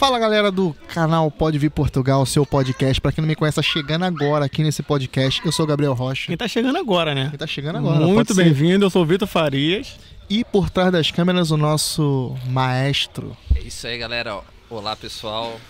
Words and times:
Fala 0.00 0.18
galera 0.18 0.50
do 0.50 0.74
canal 0.88 1.30
Pode 1.30 1.58
Vir 1.58 1.68
Portugal, 1.68 2.24
seu 2.24 2.46
podcast. 2.46 2.98
Pra 2.98 3.12
quem 3.12 3.20
não 3.20 3.28
me 3.28 3.36
conhece, 3.36 3.56
tá 3.56 3.62
chegando 3.62 4.06
agora 4.06 4.46
aqui 4.46 4.62
nesse 4.62 4.82
podcast. 4.82 5.44
Eu 5.44 5.52
sou 5.52 5.66
o 5.66 5.68
Gabriel 5.68 5.92
Rocha. 5.92 6.28
Quem 6.28 6.38
tá 6.38 6.48
chegando 6.48 6.78
agora, 6.78 7.14
né? 7.14 7.28
Quem 7.28 7.38
tá 7.38 7.46
chegando 7.46 7.76
agora. 7.76 8.06
Muito 8.06 8.34
bem-vindo, 8.34 8.86
eu 8.86 8.88
sou 8.88 9.02
o 9.02 9.04
Vitor 9.04 9.28
Farias. 9.28 9.98
E 10.30 10.42
por 10.42 10.70
trás 10.70 10.90
das 10.90 11.10
câmeras, 11.10 11.50
o 11.50 11.58
nosso 11.58 12.34
maestro. 12.46 13.36
É 13.54 13.60
isso 13.60 13.86
aí, 13.86 13.98
galera. 13.98 14.40
Olá, 14.70 14.96
pessoal. 14.96 15.60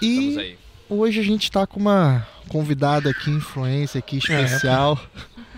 E 0.00 0.38
aí. 0.38 0.58
hoje 0.88 1.20
a 1.20 1.22
gente 1.22 1.50
tá 1.50 1.66
com 1.66 1.78
uma 1.78 2.26
convidada 2.48 3.10
aqui, 3.10 3.28
influência 3.28 3.98
aqui 3.98 4.16
especial. 4.16 4.98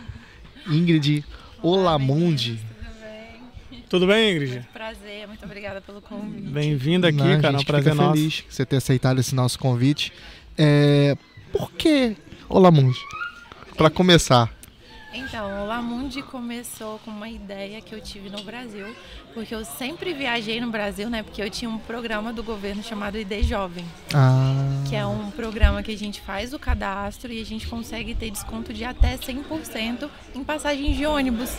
Ingrid 0.67 1.25
Olamundi. 1.63 2.59
Tudo 3.92 4.06
bem? 4.06 4.34
Ingrid? 4.36 4.66
Prazer, 4.72 5.28
muito 5.28 5.44
obrigada 5.44 5.82
pelo 5.82 6.00
convite. 6.00 6.48
Bem-vinda 6.48 7.08
aqui, 7.08 7.20
a 7.20 7.38
cara. 7.38 7.58
gente 7.58 7.60
Um 7.60 7.66
prazer 7.66 7.92
fica 7.92 8.03
nosso. 8.03 8.16
feliz 8.16 8.41
que 8.41 8.54
você 8.54 8.64
ter 8.64 8.76
aceitado 8.76 9.19
esse 9.19 9.34
nosso 9.34 9.58
convite. 9.58 10.10
É... 10.56 11.14
Por 11.53 11.70
que 11.72 12.16
Olamundi? 12.48 12.98
Pra 13.76 13.91
começar. 13.91 14.50
Então, 15.12 15.62
o 15.62 15.66
Lamundi 15.66 16.22
começou 16.22 16.98
com 17.00 17.10
uma 17.10 17.28
ideia 17.28 17.82
que 17.82 17.94
eu 17.94 18.00
tive 18.00 18.30
no 18.30 18.42
Brasil, 18.42 18.97
porque 19.34 19.54
eu 19.54 19.62
sempre 19.62 20.15
viajei 20.15 20.59
no 20.59 20.71
Brasil, 20.71 21.10
né? 21.10 21.22
Porque 21.22 21.42
eu 21.42 21.50
tinha 21.50 21.71
um 21.71 21.77
programa 21.77 22.33
do 22.33 22.42
governo 22.42 22.83
chamado 22.83 23.18
ID 23.18 23.42
Jovem, 23.42 23.84
Ah, 24.15 24.83
que 24.88 24.97
é 24.97 25.04
um 25.04 25.30
programa 25.30 25.83
que 25.83 25.92
a 25.92 25.98
gente 25.98 26.22
faz 26.22 26.54
o 26.54 26.59
cadastro 26.59 27.30
e 27.30 27.42
a 27.42 27.45
gente 27.45 27.66
consegue 27.66 28.15
ter 28.15 28.30
desconto 28.30 28.72
de 28.72 28.86
até 28.86 29.18
100% 29.18 30.09
em 30.34 30.42
passagens 30.42 30.97
de 30.97 31.04
ônibus. 31.04 31.59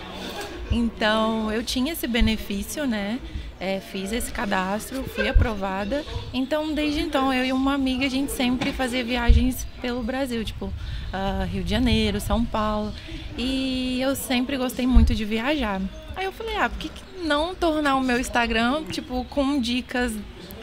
Então, 0.73 1.51
eu 1.51 1.63
tinha 1.63 1.93
esse 1.93 2.07
benefício, 2.07 2.87
né? 2.87 3.19
É, 3.59 3.79
fiz 3.79 4.11
esse 4.11 4.31
cadastro, 4.31 5.03
fui 5.03 5.29
aprovada. 5.29 6.03
Então, 6.33 6.73
desde 6.73 6.99
então, 6.99 7.31
eu 7.31 7.45
e 7.45 7.53
uma 7.53 7.73
amiga, 7.75 8.05
a 8.05 8.09
gente 8.09 8.31
sempre 8.31 8.73
fazia 8.73 9.03
viagens 9.03 9.67
pelo 9.81 10.01
Brasil, 10.01 10.43
tipo 10.43 10.73
ah, 11.13 11.47
Rio 11.49 11.63
de 11.63 11.69
Janeiro, 11.69 12.19
São 12.19 12.43
Paulo. 12.43 12.91
E 13.37 14.01
eu 14.01 14.15
sempre 14.15 14.57
gostei 14.57 14.87
muito 14.87 15.13
de 15.13 15.23
viajar. 15.23 15.79
Aí 16.15 16.25
eu 16.25 16.31
falei, 16.31 16.55
ah, 16.57 16.69
por 16.69 16.79
que 16.79 16.91
não 17.23 17.53
tornar 17.53 17.95
o 17.95 18.01
meu 18.01 18.19
Instagram, 18.19 18.83
tipo, 18.85 19.23
com 19.25 19.61
dicas 19.61 20.11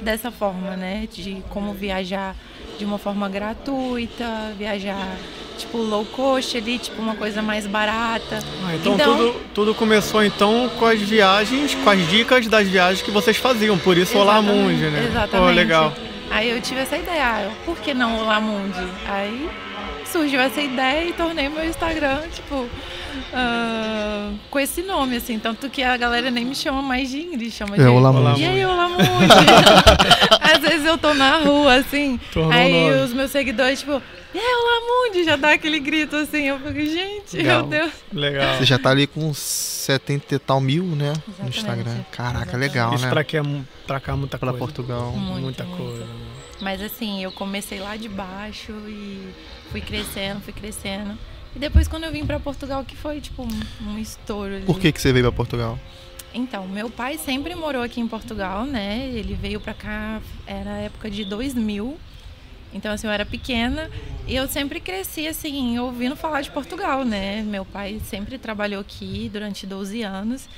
dessa 0.03 0.31
forma, 0.31 0.77
né? 0.77 1.09
De 1.11 1.43
como 1.51 1.73
viajar 1.73 2.37
de 2.79 2.85
uma 2.85 2.99
forma 2.99 3.29
gratuita, 3.29 4.55
viajar, 4.59 5.17
tipo, 5.61 5.79
low 5.79 6.05
cost 6.05 6.57
ali, 6.57 6.79
tipo, 6.79 7.01
uma 7.01 7.15
coisa 7.15 7.41
mais 7.43 7.67
barata. 7.67 8.39
Ah, 8.67 8.75
então 8.75 8.95
Então- 8.95 9.17
Tudo, 9.17 9.41
tudo 9.55 9.75
começou 9.75 10.23
então 10.25 10.71
com 10.79 10.87
as 10.87 11.01
viagens, 11.01 11.75
com 11.75 11.89
as 11.91 12.09
dicas 12.09 12.47
das 12.47 12.67
viagens 12.69 13.03
que 13.03 13.11
vocês 13.11 13.37
faziam. 13.37 13.79
Por 13.79 13.97
isso 13.97 14.19
o 14.19 14.25
Lamundi, 14.25 14.85
né? 14.85 15.07
Exatamente. 15.11 15.49
Pô, 15.49 15.55
legal. 15.55 15.93
Aí 16.31 16.51
eu 16.51 16.61
tive 16.61 16.81
essa 16.81 16.97
ideia, 16.97 17.25
ah, 17.25 17.51
por 17.65 17.77
que 17.79 17.93
não 17.95 18.19
o 18.21 18.25
Lamundi? 18.27 18.87
Aí 19.09 19.49
surgiu 20.05 20.41
essa 20.41 20.61
ideia 20.61 21.09
e 21.09 21.13
tornei 21.13 21.49
meu 21.49 21.65
Instagram, 21.65 22.21
tipo, 22.33 22.69
ah, 23.33 24.31
com 24.51 24.59
esse 24.59 24.83
nome, 24.83 25.17
assim. 25.17 25.39
Tanto 25.39 25.69
que 25.69 25.83
a 25.83 25.97
galera 25.97 26.31
nem 26.31 26.45
me 26.45 26.55
chama 26.55 26.83
mais 26.83 27.11
de 27.11 27.21
Ingrid, 27.21 27.51
chama 27.51 27.77
de... 27.77 27.83
É, 27.83 27.89
Olamundi. 27.89 28.43
E 28.43 28.47
aí, 28.47 28.65
o 28.65 28.77
Lamundi? 28.77 29.07
Às 30.41 30.59
vezes 30.61 30.85
eu 30.87 30.99
tô 30.99 31.15
na 31.15 31.39
rua, 31.39 31.75
assim, 31.75 32.19
Tornou 32.33 32.53
aí 32.53 32.73
nome. 32.91 33.03
os 33.05 33.13
meus 33.13 33.31
seguidores, 33.31 33.81
tipo, 33.81 34.03
e 34.35 34.39
aí, 34.39 34.45
o 34.45 35.07
Lamundi? 35.07 35.25
Já 35.25 35.37
dá 35.37 35.53
aquele 35.53 35.79
grito, 35.81 36.17
assim. 36.17 36.43
Eu 36.45 36.59
fico, 36.59 36.73
gente, 36.81 37.37
Legal. 37.37 37.67
meu 37.67 37.81
Deus. 37.81 37.93
Legal. 38.13 38.57
Você 38.59 38.65
já 38.65 38.79
tá 38.79 38.91
ali 38.91 39.07
com 39.07 39.33
70 39.35 40.35
e 40.35 40.39
tal 40.39 40.61
mil, 40.61 40.85
né? 40.85 41.13
No 41.13 41.49
Exatamente. 41.49 41.59
Instagram. 41.59 42.05
Caraca, 42.13 42.39
Exatamente. 42.43 42.69
legal, 42.69 42.95
Isso 42.95 43.05
né? 43.05 43.11
pra, 43.11 43.25
que 43.25 43.37
é, 43.37 43.43
pra 43.87 44.01
cá 44.01 44.17
muita 44.17 44.39
Pra 44.39 44.51
coisa. 44.51 44.59
Portugal. 44.65 45.13
Muito, 45.13 45.43
muita 45.43 45.65
muito. 45.65 45.83
coisa. 45.83 46.07
Mas 46.61 46.83
assim, 46.83 47.23
eu 47.25 47.33
comecei 47.33 47.81
lá 47.81 47.97
de 47.97 48.09
baixo 48.09 48.73
e 48.87 49.31
fui 49.71 49.81
crescendo, 49.81 50.41
fui 50.41 50.53
crescendo. 50.53 51.17
E 51.57 51.59
depois 51.59 51.89
quando 51.89 52.05
eu 52.05 52.13
vim 52.13 52.25
pra 52.25 52.39
Portugal, 52.39 52.85
que 52.85 52.95
foi 52.97 53.21
tipo 53.21 53.43
um, 53.43 53.91
um 53.91 53.99
estouro 53.99 54.55
ali. 54.57 54.65
Por 54.65 54.79
que, 54.79 54.93
que 54.93 55.01
você 55.01 55.13
veio 55.13 55.25
pra 55.25 55.33
Portugal? 55.33 55.79
Então, 56.33 56.69
meu 56.69 56.89
pai 56.89 57.19
sempre 57.19 57.55
morou 57.57 57.83
aqui 57.83 58.01
em 58.01 58.07
Portugal, 58.07 58.65
né? 58.65 59.11
Ele 59.13 59.35
veio 59.35 59.59
pra 59.59 59.75
cá, 59.75 60.21
era 60.47 60.75
a 60.75 60.79
época 60.79 61.11
de 61.11 61.25
2000. 61.25 61.99
Então, 62.73 62.93
assim, 62.93 63.07
eu 63.07 63.13
era 63.13 63.27
pequena 63.27 63.91
e 64.27 64.35
eu 64.37 64.47
sempre 64.47 64.81
cresci, 64.81 65.27
assim, 65.27 65.79
ouvindo 65.79 66.15
falar 66.15 66.41
de 66.43 66.51
Portugal, 66.51 67.05
né? 67.05 67.43
Meu 67.43 67.65
pai 67.65 68.01
sempre 68.09 68.39
trabalhou 68.39 68.81
aqui 68.81 69.29
durante 69.33 69.67
12 69.67 70.03
anos. 70.03 70.49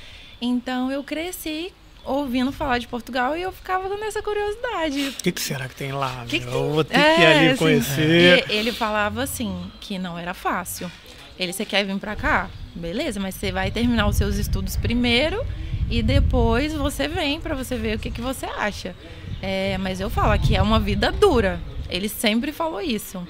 Então, 0.41 0.91
eu 0.91 1.03
cresci 1.03 1.73
ouvindo 2.05 2.51
falar 2.51 2.77
de 2.79 2.87
Portugal 2.87 3.35
e 3.37 3.41
eu 3.41 3.51
ficava 3.51 3.87
com 3.89 4.03
essa 4.05 4.21
curiosidade. 4.21 5.07
O 5.19 5.23
que, 5.23 5.31
que 5.31 5.41
será 5.41 5.67
que 5.69 5.75
tem 5.75 5.91
lá? 5.91 6.25
Que 6.27 6.39
que 6.39 6.45
tem? 6.45 6.53
Eu 6.53 6.71
vou 6.73 6.83
ter 6.83 6.93
que 6.93 6.99
ir 6.99 7.23
É, 7.23 7.37
ali 7.37 7.47
assim, 7.47 7.57
conhecer. 7.57 8.45
E 8.49 8.53
ele 8.53 8.71
falava 8.71 9.23
assim, 9.23 9.71
que 9.79 9.97
não 9.97 10.19
era 10.19 10.33
fácil. 10.33 10.91
Ele, 11.39 11.51
você 11.53 11.65
quer 11.65 11.83
vir 11.85 11.97
pra 11.97 12.15
cá? 12.15 12.49
Beleza, 12.75 13.19
mas 13.19 13.35
você 13.35 13.51
vai 13.51 13.71
terminar 13.71 14.07
os 14.07 14.15
seus 14.17 14.35
estudos 14.35 14.75
primeiro 14.75 15.43
e 15.89 16.03
depois 16.03 16.73
você 16.73 17.07
vem 17.07 17.39
pra 17.39 17.55
você 17.55 17.75
ver 17.77 17.95
o 17.95 17.99
que, 17.99 18.11
que 18.11 18.21
você 18.21 18.45
acha. 18.45 18.95
É, 19.41 19.77
mas 19.77 19.99
eu 19.99 20.09
falo 20.09 20.37
que 20.39 20.55
é 20.55 20.61
uma 20.61 20.79
vida 20.79 21.11
dura. 21.11 21.59
Ele 21.89 22.09
sempre 22.09 22.51
falou 22.51 22.81
isso. 22.81 23.25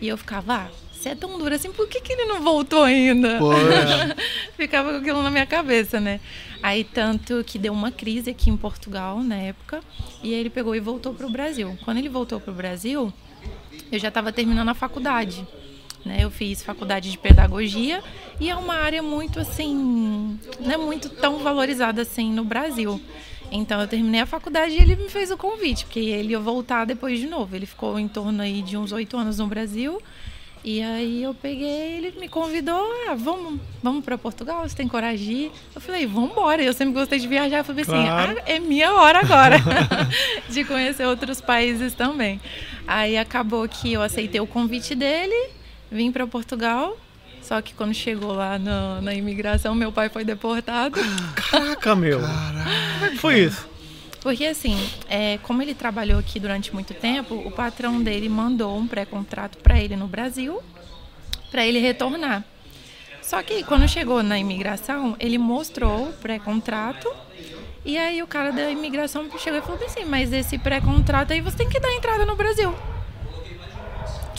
E 0.00 0.08
eu 0.08 0.18
ficava, 0.18 0.54
ah, 0.54 0.68
se 0.92 1.08
é 1.08 1.14
tão 1.14 1.36
dura 1.38 1.56
assim, 1.56 1.72
por 1.72 1.88
que, 1.88 2.00
que 2.00 2.12
ele 2.12 2.26
não 2.26 2.42
voltou 2.42 2.84
ainda? 2.84 3.40
Ficava 4.56 4.92
com 4.92 4.98
aquilo 4.98 5.22
na 5.22 5.30
minha 5.30 5.46
cabeça, 5.46 5.98
né? 6.00 6.20
Aí 6.62 6.84
tanto 6.84 7.42
que 7.44 7.58
deu 7.58 7.72
uma 7.72 7.90
crise 7.90 8.30
aqui 8.30 8.50
em 8.50 8.56
Portugal 8.56 9.20
na 9.20 9.36
época, 9.36 9.80
e 10.22 10.32
aí 10.32 10.38
ele 10.38 10.50
pegou 10.50 10.76
e 10.76 10.80
voltou 10.80 11.12
pro 11.12 11.28
Brasil. 11.28 11.76
Quando 11.84 11.98
ele 11.98 12.08
voltou 12.08 12.40
pro 12.40 12.52
Brasil, 12.52 13.12
eu 13.90 13.98
já 13.98 14.08
estava 14.08 14.32
terminando 14.32 14.68
a 14.68 14.74
faculdade. 14.74 15.44
Né? 16.04 16.18
Eu 16.20 16.30
fiz 16.30 16.62
faculdade 16.62 17.10
de 17.10 17.18
pedagogia 17.18 18.02
e 18.40 18.48
é 18.48 18.54
uma 18.54 18.74
área 18.74 19.02
muito 19.02 19.40
assim, 19.40 20.38
não 20.60 20.70
é 20.70 20.76
muito 20.76 21.08
tão 21.08 21.38
valorizada 21.38 22.02
assim 22.02 22.32
no 22.32 22.44
Brasil. 22.44 23.00
Então 23.54 23.80
eu 23.80 23.86
terminei 23.86 24.22
a 24.22 24.26
faculdade 24.26 24.72
e 24.72 24.80
ele 24.80 24.96
me 24.96 25.10
fez 25.10 25.30
o 25.30 25.36
convite, 25.36 25.84
porque 25.84 26.00
ele 26.00 26.30
ia 26.32 26.40
voltar 26.40 26.86
depois 26.86 27.20
de 27.20 27.26
novo. 27.26 27.54
Ele 27.54 27.66
ficou 27.66 27.98
em 27.98 28.08
torno 28.08 28.42
aí 28.42 28.62
de 28.62 28.76
uns 28.78 28.92
oito 28.92 29.14
anos 29.16 29.38
no 29.38 29.46
Brasil. 29.46 30.00
E 30.64 30.80
aí 30.80 31.22
eu 31.24 31.34
peguei, 31.34 31.96
ele 31.96 32.12
me 32.20 32.28
convidou, 32.28 32.88
ah, 33.08 33.14
vamos, 33.16 33.60
vamos 33.82 34.04
para 34.04 34.16
Portugal, 34.16 34.62
você 34.66 34.76
tem 34.76 34.86
coragem 34.86 35.26
de 35.26 35.32
ir? 35.32 35.52
Eu 35.74 35.80
falei, 35.80 36.06
vamos 36.06 36.30
embora. 36.30 36.62
Eu 36.62 36.72
sempre 36.72 36.94
gostei 36.94 37.18
de 37.18 37.26
viajar, 37.26 37.58
eu 37.58 37.64
falei 37.64 37.82
assim, 37.82 37.90
Claro. 37.90 38.38
ah, 38.38 38.42
é 38.46 38.60
minha 38.60 38.92
hora 38.94 39.18
agora 39.18 39.56
de 40.48 40.64
conhecer 40.64 41.04
outros 41.04 41.40
países 41.40 41.94
também. 41.94 42.40
Aí 42.86 43.18
acabou 43.18 43.68
que 43.68 43.92
eu 43.92 44.02
aceitei 44.02 44.40
o 44.40 44.46
convite 44.46 44.94
dele, 44.94 45.50
vim 45.90 46.12
para 46.12 46.26
Portugal. 46.28 46.96
Só 47.42 47.60
que 47.60 47.74
quando 47.74 47.92
chegou 47.92 48.32
lá 48.32 48.58
no- 48.58 49.00
na 49.02 49.12
imigração, 49.14 49.74
meu 49.74 49.90
pai 49.92 50.08
foi 50.08 50.24
deportado. 50.24 50.98
Caraca, 51.50 51.94
meu. 51.96 52.20
Como 52.20 53.04
é 53.06 53.10
que 53.10 53.18
foi 53.18 53.40
isso? 53.40 53.66
Porque 54.20 54.46
assim, 54.46 54.78
é, 55.08 55.38
como 55.42 55.60
ele 55.60 55.74
trabalhou 55.74 56.18
aqui 56.20 56.38
durante 56.38 56.72
muito 56.72 56.94
tempo, 56.94 57.34
o 57.34 57.50
patrão 57.50 58.00
dele 58.00 58.28
mandou 58.28 58.78
um 58.78 58.86
pré-contrato 58.86 59.58
para 59.58 59.80
ele 59.80 59.96
no 59.96 60.06
Brasil, 60.06 60.62
para 61.50 61.66
ele 61.66 61.80
retornar. 61.80 62.44
Só 63.20 63.42
que 63.42 63.64
quando 63.64 63.88
chegou 63.88 64.22
na 64.22 64.38
imigração, 64.38 65.16
ele 65.18 65.38
mostrou 65.38 66.08
o 66.08 66.12
pré-contrato 66.12 67.12
e 67.84 67.98
aí 67.98 68.22
o 68.22 68.26
cara 68.28 68.52
da 68.52 68.70
imigração 68.70 69.28
chegou 69.38 69.58
e 69.58 69.62
falou 69.62 69.84
assim, 69.84 70.04
mas 70.04 70.32
esse 70.32 70.56
pré-contrato 70.56 71.32
aí 71.32 71.40
você 71.40 71.56
tem 71.56 71.68
que 71.68 71.80
dar 71.80 71.92
entrada 71.92 72.24
no 72.24 72.36
Brasil. 72.36 72.72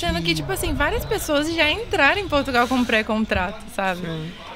Sendo 0.06 0.22
que, 0.22 0.34
tipo 0.36 0.52
assim, 0.52 0.74
várias 0.74 1.06
pessoas 1.06 1.54
já 1.54 1.70
entraram 1.72 2.20
em 2.20 2.28
Portugal 2.28 2.68
com 2.68 2.84
pré-contrato, 2.84 3.64
sabe? 3.74 4.02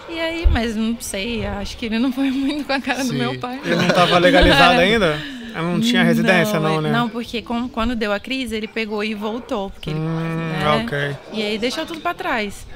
E 0.09 0.19
aí, 0.19 0.45
mas 0.51 0.75
não 0.75 0.97
sei, 0.99 1.45
acho 1.45 1.77
que 1.77 1.85
ele 1.85 1.99
não 1.99 2.11
foi 2.11 2.29
muito 2.31 2.65
com 2.65 2.73
a 2.73 2.81
cara 2.81 3.03
do 3.03 3.09
Sim. 3.11 3.17
meu 3.17 3.39
pai. 3.39 3.59
Ele 3.63 3.75
não 3.75 3.87
tava 3.87 4.17
legalizado 4.17 4.79
ainda? 4.79 5.17
Ela 5.55 5.67
não 5.71 5.79
tinha 5.79 6.03
residência, 6.03 6.59
não, 6.59 6.73
ele- 6.73 6.81
né? 6.81 6.91
Não, 6.91 7.09
porque 7.09 7.41
com- 7.41 7.67
quando 7.69 7.95
deu 7.95 8.11
a 8.13 8.19
crise, 8.19 8.55
ele 8.55 8.67
pegou 8.67 9.03
e 9.03 9.13
voltou. 9.15 9.69
Porque 9.71 9.89
ele, 9.89 9.99
Hum, 9.99 10.49
né? 10.51 10.83
ok. 10.83 11.15
E 11.33 11.41
aí 11.41 11.57
deixou 11.57 11.85
tudo 11.85 11.99
pra 12.01 12.13
trás. 12.13 12.67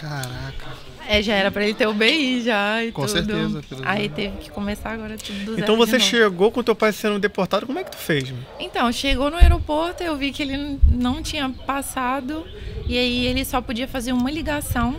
Caraca. 0.00 0.87
É, 1.10 1.22
já 1.22 1.32
era 1.32 1.50
pra 1.50 1.64
ele 1.64 1.72
ter 1.72 1.86
o 1.86 1.94
BI 1.94 2.42
já 2.42 2.84
e 2.84 2.92
Com 2.92 3.06
tudo. 3.06 3.12
certeza, 3.12 3.62
Aí 3.82 4.10
teve 4.10 4.36
que 4.36 4.50
começar 4.50 4.90
agora 4.90 5.16
tudo 5.16 5.38
do 5.38 5.44
zero 5.52 5.58
Então 5.62 5.74
você 5.74 5.98
chegou 5.98 6.52
com 6.52 6.62
teu 6.62 6.74
pai 6.74 6.92
sendo 6.92 7.18
deportado, 7.18 7.64
como 7.66 7.78
é 7.78 7.84
que 7.84 7.92
tu 7.92 7.96
fez? 7.96 8.30
meu? 8.30 8.42
Então, 8.60 8.92
chegou 8.92 9.30
no 9.30 9.38
aeroporto, 9.38 10.02
eu 10.02 10.14
vi 10.18 10.30
que 10.32 10.42
ele 10.42 10.78
não 10.86 11.22
tinha 11.22 11.48
passado. 11.66 12.46
E 12.86 12.98
aí 12.98 13.24
ele 13.24 13.42
só 13.46 13.62
podia 13.62 13.88
fazer 13.88 14.12
uma 14.12 14.30
ligação. 14.30 14.96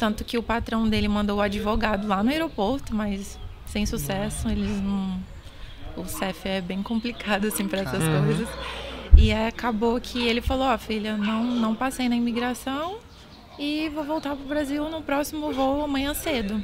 Tanto 0.00 0.24
que 0.24 0.36
o 0.36 0.42
patrão 0.42 0.88
dele 0.88 1.06
mandou 1.06 1.38
o 1.38 1.40
advogado 1.40 2.08
lá 2.08 2.24
no 2.24 2.30
aeroporto, 2.30 2.92
mas 2.92 3.38
sem 3.66 3.86
sucesso. 3.86 4.48
Eles 4.48 4.82
não. 4.82 5.16
O 5.96 6.04
CEF 6.06 6.48
é 6.48 6.60
bem 6.60 6.82
complicado, 6.82 7.46
assim, 7.46 7.68
para 7.68 7.82
essas 7.82 8.02
Caramba. 8.02 8.26
coisas. 8.26 8.48
E 9.16 9.32
acabou 9.32 10.00
que 10.00 10.26
ele 10.26 10.40
falou: 10.40 10.66
Ó, 10.66 10.76
filha, 10.76 11.16
não, 11.16 11.44
não 11.44 11.72
passei 11.74 12.08
na 12.08 12.16
imigração 12.16 12.96
e 13.58 13.88
vou 13.88 14.04
voltar 14.04 14.36
pro 14.36 14.44
Brasil 14.44 14.88
no 14.88 15.02
próximo 15.02 15.52
voo 15.52 15.82
amanhã 15.82 16.14
cedo. 16.14 16.62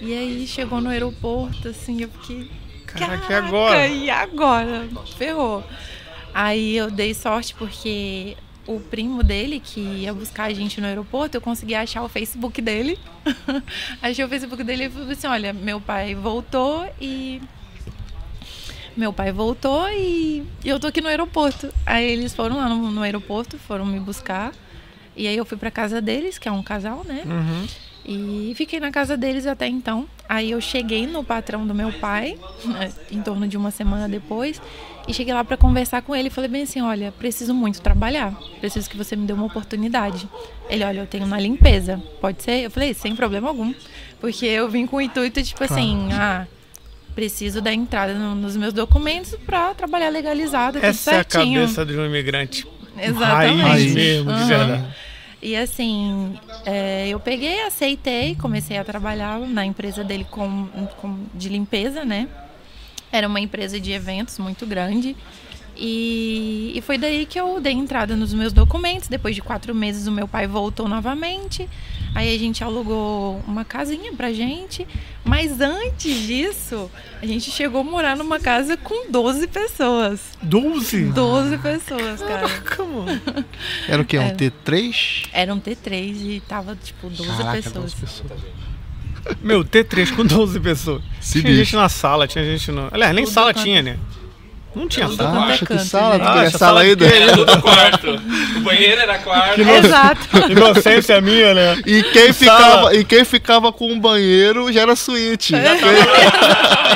E 0.00 0.12
aí 0.12 0.46
chegou 0.46 0.80
no 0.80 0.90
aeroporto, 0.90 1.68
assim, 1.68 2.02
eu 2.02 2.08
fiquei 2.08 2.50
Caraca, 2.86 3.32
e 3.32 3.36
agora? 3.36 3.88
E 3.88 4.10
agora? 4.10 4.88
Ferrou. 5.16 5.64
Aí 6.32 6.76
eu 6.76 6.90
dei 6.90 7.14
sorte 7.14 7.54
porque 7.54 8.36
o 8.66 8.80
primo 8.80 9.22
dele, 9.22 9.60
que 9.60 9.80
ia 9.80 10.12
buscar 10.12 10.44
a 10.44 10.52
gente 10.52 10.80
no 10.80 10.86
aeroporto, 10.86 11.36
eu 11.36 11.40
consegui 11.40 11.74
achar 11.74 12.02
o 12.02 12.08
Facebook 12.08 12.60
dele. 12.60 12.98
Achei 14.00 14.24
o 14.24 14.28
Facebook 14.28 14.62
dele 14.62 14.84
e 14.84 14.90
falei 14.90 15.12
assim: 15.12 15.26
olha, 15.26 15.52
meu 15.52 15.80
pai 15.80 16.14
voltou 16.14 16.88
e. 17.00 17.40
Meu 18.96 19.12
pai 19.12 19.32
voltou 19.32 19.88
e 19.90 20.46
eu 20.64 20.78
tô 20.78 20.86
aqui 20.86 21.00
no 21.00 21.08
aeroporto. 21.08 21.72
Aí 21.84 22.04
eles 22.04 22.32
foram 22.32 22.56
lá 22.56 22.68
no, 22.68 22.92
no 22.92 23.02
aeroporto, 23.02 23.58
foram 23.58 23.84
me 23.84 23.98
buscar. 23.98 24.52
E 25.16 25.28
aí 25.28 25.36
eu 25.36 25.44
fui 25.44 25.56
pra 25.56 25.70
casa 25.70 26.00
deles, 26.00 26.38
que 26.38 26.48
é 26.48 26.52
um 26.52 26.62
casal, 26.62 27.04
né? 27.06 27.22
Uhum. 27.24 27.66
E 28.06 28.52
fiquei 28.54 28.78
na 28.78 28.90
casa 28.90 29.16
deles 29.16 29.46
até 29.46 29.66
então. 29.66 30.06
Aí 30.28 30.50
eu 30.50 30.60
cheguei 30.60 31.06
no 31.06 31.24
patrão 31.24 31.66
do 31.66 31.74
meu 31.74 31.90
pai, 31.92 32.36
em 33.10 33.22
torno 33.22 33.48
de 33.48 33.56
uma 33.56 33.70
semana 33.70 34.08
depois, 34.08 34.60
e 35.08 35.14
cheguei 35.14 35.32
lá 35.32 35.42
para 35.42 35.56
conversar 35.56 36.02
com 36.02 36.14
ele. 36.14 36.28
Falei 36.28 36.50
bem 36.50 36.62
assim: 36.62 36.82
olha, 36.82 37.12
preciso 37.18 37.54
muito 37.54 37.80
trabalhar, 37.80 38.34
preciso 38.60 38.90
que 38.90 38.96
você 38.96 39.16
me 39.16 39.26
dê 39.26 39.32
uma 39.32 39.46
oportunidade. 39.46 40.28
Ele, 40.68 40.84
olha, 40.84 41.00
eu 41.00 41.06
tenho 41.06 41.26
na 41.26 41.40
limpeza, 41.40 42.02
pode 42.20 42.42
ser? 42.42 42.64
Eu 42.64 42.70
falei: 42.70 42.92
sem 42.92 43.16
problema 43.16 43.48
algum, 43.48 43.72
porque 44.20 44.44
eu 44.44 44.68
vim 44.68 44.86
com 44.86 44.96
o 44.96 45.00
intuito, 45.00 45.42
tipo 45.42 45.64
assim, 45.64 46.08
ah. 46.12 46.46
Preciso 47.14 47.60
da 47.60 47.72
entrada 47.72 48.12
no, 48.12 48.34
nos 48.34 48.56
meus 48.56 48.72
documentos 48.72 49.36
para 49.46 49.72
trabalhar 49.72 50.08
legalizado, 50.08 50.80
tudo 50.80 50.84
Essa 50.84 51.12
é 51.12 51.14
a 51.14 51.16
certinho. 51.18 51.60
cabeça 51.60 51.86
de 51.86 51.96
um 51.96 52.04
imigrante. 52.04 52.66
Exatamente. 52.98 53.62
Raiz 53.62 53.94
mesmo, 53.94 54.32
de 54.32 54.44
verdade. 54.46 54.84
E 55.44 55.54
assim, 55.56 56.38
é, 56.64 57.06
eu 57.08 57.20
peguei, 57.20 57.60
aceitei, 57.64 58.34
comecei 58.34 58.78
a 58.78 58.84
trabalhar 58.84 59.38
na 59.40 59.66
empresa 59.66 60.02
dele 60.02 60.26
com, 60.30 60.66
com- 60.96 61.18
de 61.34 61.50
limpeza, 61.50 62.02
né? 62.02 62.26
Era 63.12 63.28
uma 63.28 63.38
empresa 63.40 63.78
de 63.78 63.92
eventos 63.92 64.38
muito 64.38 64.64
grande. 64.66 65.14
E, 65.76 66.72
e 66.74 66.80
foi 66.82 66.96
daí 66.98 67.26
que 67.26 67.38
eu 67.38 67.60
dei 67.60 67.72
entrada 67.72 68.14
nos 68.16 68.32
meus 68.32 68.52
documentos. 68.52 69.08
Depois 69.08 69.34
de 69.34 69.42
quatro 69.42 69.74
meses, 69.74 70.06
o 70.06 70.12
meu 70.12 70.28
pai 70.28 70.46
voltou 70.46 70.88
novamente. 70.88 71.68
Aí 72.14 72.32
a 72.34 72.38
gente 72.38 72.62
alugou 72.62 73.42
uma 73.46 73.64
casinha 73.64 74.12
pra 74.12 74.32
gente. 74.32 74.86
Mas 75.24 75.60
antes 75.60 76.16
disso, 76.26 76.88
a 77.20 77.26
gente 77.26 77.50
chegou 77.50 77.80
a 77.80 77.84
morar 77.84 78.16
numa 78.16 78.38
casa 78.38 78.76
com 78.76 79.10
12 79.10 79.46
pessoas. 79.48 80.20
12? 80.42 81.06
12 81.06 81.58
pessoas, 81.58 82.20
cara. 82.20 82.48
Caraca, 82.48 82.84
mano. 82.84 83.20
Era 83.88 84.00
o 84.00 84.04
quê? 84.04 84.18
Um 84.18 84.22
É. 84.22 84.34
T3? 84.34 85.28
Era 85.32 85.52
um 85.52 85.58
T3 85.60 85.90
e 86.36 86.40
tava, 86.46 86.76
tipo, 86.76 87.08
12 87.10 87.26
Caraca, 87.36 87.52
pessoas. 87.62 87.74
12 87.92 87.96
pessoas. 87.96 88.32
Meu, 89.42 89.64
T3 89.64 90.14
com 90.14 90.24
12 90.24 90.60
pessoas. 90.60 91.02
Se 91.20 91.40
tinha 91.40 91.44
bicho. 91.52 91.64
gente 91.64 91.74
na 91.76 91.88
sala, 91.88 92.28
tinha 92.28 92.44
gente 92.44 92.70
no. 92.70 92.88
Aliás, 92.92 93.14
nem 93.14 93.24
Tudo 93.24 93.32
sala 93.34 93.52
quanto- 93.54 93.64
tinha, 93.64 93.82
né? 93.82 93.98
Não 94.74 94.88
tinha 94.88 95.06
Tudo 95.06 95.16
sala. 95.22 95.38
é 95.38 95.52
Acha 95.52 95.66
que 95.66 95.78
sala? 95.78 96.18
queria 96.18 96.30
Acha, 96.48 96.58
sala 96.58 96.82
quê? 96.84 97.04
Era 97.04 97.32
tudo 97.32 97.62
quarto. 97.62 98.10
O 98.56 98.60
banheiro 98.60 99.00
era 99.00 99.18
quarto. 99.18 99.60
Exato. 99.60 100.28
Inocência 100.50 101.20
minha, 101.20 101.54
né? 101.54 101.76
E 101.86 102.02
quem, 102.02 102.32
ficava, 102.32 102.94
e 102.94 103.04
quem 103.04 103.24
ficava 103.24 103.72
com 103.72 103.92
o 103.92 104.00
banheiro 104.00 104.72
já 104.72 104.82
era 104.82 104.96
suíte. 104.96 105.54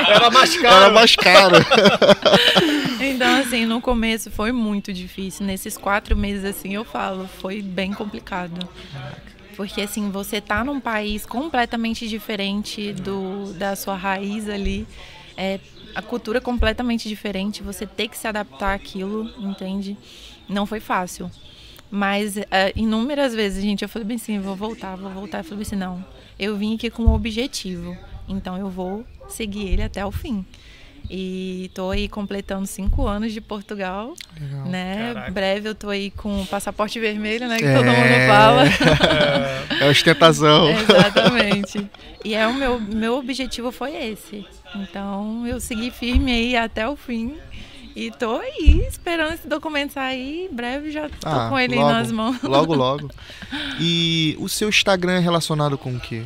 Era 0.09 0.31
mais 0.31 0.57
caro. 0.57 0.77
Era 0.77 0.91
mais 0.91 1.17
caro. 1.17 1.57
Então, 3.01 3.41
assim, 3.41 3.65
no 3.65 3.81
começo 3.81 4.31
foi 4.31 4.53
muito 4.53 4.93
difícil. 4.93 5.45
Nesses 5.47 5.77
quatro 5.77 6.17
meses, 6.17 6.45
assim, 6.45 6.75
eu 6.75 6.85
falo, 6.85 7.29
foi 7.41 7.63
bem 7.63 7.93
complicado. 7.93 8.69
Porque, 9.57 9.81
assim, 9.81 10.11
você 10.11 10.41
tá 10.41 10.65
num 10.65 10.79
país 10.81 11.25
completamente 11.27 12.09
diferente 12.09 12.93
do, 12.93 13.53
da 13.55 13.75
sua 13.75 13.97
raiz 13.97 14.49
ali. 14.49 14.87
É, 15.39 15.61
a 15.95 16.03
cultura 16.03 16.41
completamente 16.41 17.09
diferente. 17.09 17.63
Você 17.63 17.87
tem 17.87 18.09
que 18.09 18.19
se 18.19 18.27
adaptar 18.27 18.75
àquilo, 18.75 19.33
entende? 19.39 19.97
Não 20.49 20.67
foi 20.67 20.81
fácil. 20.81 21.31
Mas 21.91 22.37
é, 22.37 22.73
inúmeras 22.77 23.35
vezes, 23.35 23.63
gente, 23.63 23.83
eu 23.83 23.89
falei 23.89 24.07
bem 24.07 24.17
assim, 24.17 24.39
vou 24.41 24.55
voltar, 24.55 24.97
vou 24.97 25.11
voltar. 25.11 25.39
Eu 25.39 25.45
falei 25.45 25.63
assim, 25.63 25.77
não, 25.77 26.05
eu 26.39 26.57
vim 26.57 26.75
aqui 26.75 26.91
com 26.91 27.05
um 27.05 27.15
objetivo. 27.15 27.97
Então 28.29 28.59
eu 28.59 28.69
vou 28.69 29.05
seguir 29.29 29.69
ele 29.69 29.83
até 29.83 30.05
o 30.05 30.11
fim. 30.11 30.45
E 31.11 31.71
tô 31.75 31.91
aí 31.91 32.07
completando 32.09 32.67
cinco 32.67 33.07
anos 33.07 33.33
de 33.33 33.41
Portugal, 33.41 34.13
né? 34.67 35.13
Caraca. 35.15 35.31
Breve 35.33 35.69
eu 35.71 35.75
tô 35.75 35.89
aí 35.89 36.11
com 36.11 36.43
o 36.43 36.47
passaporte 36.47 37.01
vermelho, 37.01 37.49
né? 37.49 37.57
Que 37.57 37.65
É. 37.65 37.75
todo 37.75 37.87
mundo 37.87 38.27
fala. 38.29 38.65
É 39.81 39.89
ostentação. 39.89 40.69
Exatamente. 40.75 41.87
E 42.25 42.35
é 42.35 42.47
o 42.47 42.53
meu, 42.55 42.81
meu 42.81 43.17
objetivo 43.17 43.71
foi 43.71 43.95
esse. 43.95 44.45
Então 44.75 45.47
eu 45.47 45.61
segui 45.61 45.91
firme 45.91 46.33
aí 46.33 46.57
até 46.57 46.87
o 46.89 46.97
fim. 46.97 47.37
E 47.95 48.11
tô 48.11 48.37
aí 48.39 48.85
esperando 48.89 49.35
esse 49.35 49.47
documento 49.49 49.93
sair. 49.95 50.49
Em 50.51 50.55
breve 50.55 50.91
já 50.91 51.09
tô 51.09 51.29
Ah, 51.29 51.49
com 51.49 51.59
ele 51.59 51.77
logo, 51.77 51.89
nas 51.89 52.11
mãos. 52.13 52.43
Logo, 52.43 52.75
logo. 52.77 53.09
E 53.81 54.37
o 54.41 54.49
seu 54.49 54.69
Instagram 54.69 55.15
é 55.15 55.19
relacionado 55.21 55.79
com 55.79 55.95
o 55.95 56.01
quê? 56.01 56.23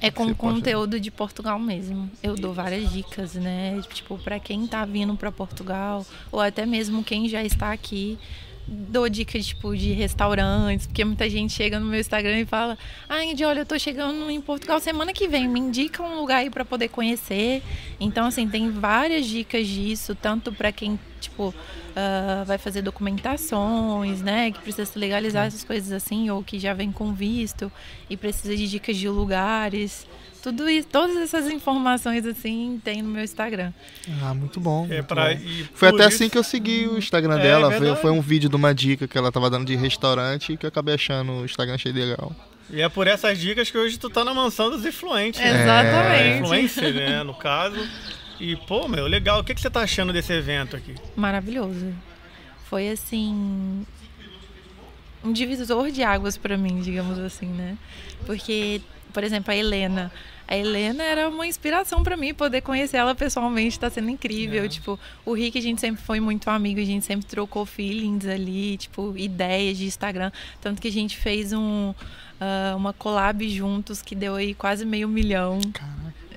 É 0.00 0.10
com 0.10 0.24
pode- 0.26 0.34
conteúdo 0.36 0.98
de 0.98 1.10
Portugal 1.10 1.58
mesmo. 1.58 2.10
Eu 2.22 2.34
dou 2.34 2.52
várias 2.54 2.90
dicas, 2.92 3.34
né? 3.34 3.80
Tipo, 3.92 4.18
para 4.18 4.38
quem 4.38 4.66
tá 4.66 4.84
vindo 4.84 5.14
para 5.16 5.30
Portugal, 5.30 6.06
ou 6.32 6.40
até 6.40 6.64
mesmo 6.64 7.04
quem 7.04 7.28
já 7.28 7.42
está 7.44 7.72
aqui. 7.72 8.18
Dou 8.72 9.08
dicas, 9.08 9.46
tipo, 9.46 9.76
de 9.76 9.90
restaurantes, 9.92 10.86
porque 10.86 11.04
muita 11.04 11.28
gente 11.28 11.52
chega 11.52 11.80
no 11.80 11.86
meu 11.86 11.98
Instagram 11.98 12.40
e 12.40 12.46
fala: 12.46 12.78
Ah, 13.08 13.24
Indy, 13.24 13.44
olha, 13.44 13.60
eu 13.60 13.66
tô 13.66 13.76
chegando 13.78 14.30
em 14.30 14.40
Portugal 14.40 14.78
semana 14.78 15.12
que 15.12 15.26
vem, 15.26 15.48
me 15.48 15.58
indica 15.58 16.02
um 16.02 16.20
lugar 16.20 16.36
aí 16.36 16.50
para 16.50 16.64
poder 16.64 16.88
conhecer. 16.88 17.62
Então, 17.98 18.26
assim, 18.26 18.46
tem 18.48 18.70
várias 18.70 19.26
dicas 19.26 19.66
disso, 19.66 20.14
tanto 20.14 20.52
para 20.52 20.70
quem, 20.70 20.98
tipo, 21.20 21.54
ah, 21.94 22.42
vai 22.46 22.58
fazer 22.58 22.82
documentações, 22.82 24.20
né? 24.22 24.50
Que 24.50 24.58
precisa 24.60 24.84
se 24.86 24.98
legalizar 24.98 25.46
essas 25.46 25.64
coisas 25.64 25.92
assim, 25.92 26.30
ou 26.30 26.42
que 26.42 26.58
já 26.58 26.72
vem 26.74 26.90
com 26.90 27.12
visto 27.12 27.70
e 28.08 28.16
precisa 28.16 28.56
de 28.56 28.68
dicas 28.68 28.96
de 28.96 29.08
lugares. 29.08 30.06
Tudo 30.42 30.70
isso, 30.70 30.88
todas 30.88 31.16
essas 31.18 31.50
informações 31.50 32.24
assim 32.24 32.80
tem 32.82 33.02
no 33.02 33.10
meu 33.10 33.22
Instagram. 33.22 33.72
Ah, 34.22 34.32
muito 34.32 34.58
bom. 34.58 34.86
É 34.86 34.94
muito 34.94 35.04
pra, 35.04 35.34
bom. 35.34 35.40
Foi 35.74 35.88
até 35.88 35.98
isso- 35.98 36.06
assim 36.14 36.28
que 36.30 36.38
eu 36.38 36.42
segui 36.42 36.86
o 36.88 36.96
Instagram 36.96 37.38
É, 37.38 37.42
dela. 37.42 37.70
Foi, 37.72 37.94
foi 37.96 38.10
um 38.10 38.22
vídeo 38.22 38.48
de 38.48 38.56
uma 38.56 38.74
dica 38.74 39.06
que 39.06 39.18
ela 39.18 39.30
tava 39.30 39.50
dando 39.50 39.66
de 39.66 39.76
restaurante 39.76 40.56
que 40.56 40.64
eu 40.64 40.68
acabei 40.68 40.94
achando 40.94 41.32
o 41.32 41.44
Instagram 41.44 41.74
achei 41.74 41.92
legal. 41.92 42.34
E 42.72 42.80
é 42.80 42.88
por 42.88 43.06
essas 43.06 43.36
dicas 43.38 43.68
que 43.70 43.76
hoje 43.76 43.98
tu 43.98 44.08
tá 44.08 44.24
na 44.24 44.32
mansão 44.32 44.70
dos 44.70 44.86
influentes. 44.86 45.40
né? 45.40 45.62
Exatamente. 45.62 46.42
Influencer, 46.44 46.94
né? 46.94 47.22
No 47.22 47.34
caso. 47.34 47.76
E, 48.40 48.56
pô, 48.56 48.88
meu, 48.88 49.06
legal. 49.06 49.40
O 49.40 49.44
que, 49.44 49.54
que 49.54 49.60
você 49.60 49.70
tá 49.70 49.82
achando 49.82 50.12
desse 50.12 50.32
evento 50.32 50.74
aqui? 50.74 50.94
Maravilhoso. 51.14 51.94
Foi 52.64 52.88
assim 52.88 53.84
um 55.22 55.32
divisor 55.32 55.90
de 55.90 56.02
águas 56.02 56.38
para 56.38 56.56
mim, 56.56 56.80
digamos 56.80 57.18
assim, 57.18 57.46
né? 57.46 57.76
Porque, 58.24 58.80
por 59.12 59.22
exemplo, 59.22 59.52
a 59.52 59.56
Helena, 59.56 60.10
a 60.48 60.56
Helena 60.56 61.02
era 61.02 61.28
uma 61.28 61.46
inspiração 61.46 62.02
para 62.02 62.16
mim 62.16 62.32
poder 62.32 62.62
conhecer 62.62 62.96
ela 62.96 63.14
pessoalmente, 63.14 63.78
tá 63.78 63.90
sendo 63.90 64.08
incrível. 64.08 64.66
Tipo, 64.66 64.98
o 65.26 65.34
Rick 65.34 65.58
a 65.58 65.62
gente 65.62 65.80
sempre 65.80 66.02
foi 66.02 66.20
muito 66.20 66.48
amigo, 66.48 66.80
a 66.80 66.84
gente 66.84 67.04
sempre 67.04 67.26
trocou 67.26 67.66
feelings 67.66 68.26
ali, 68.26 68.78
tipo, 68.78 69.14
ideias 69.16 69.76
de 69.76 69.84
Instagram, 69.84 70.32
tanto 70.60 70.80
que 70.80 70.88
a 70.88 70.92
gente 70.92 71.18
fez 71.18 71.52
um 71.52 71.92
ah, 72.40 72.74
uma 72.74 72.94
collab 72.94 73.46
juntos 73.50 74.00
que 74.00 74.14
deu 74.14 74.34
aí 74.34 74.54
quase 74.54 74.86
meio 74.86 75.06
milhão. 75.06 75.60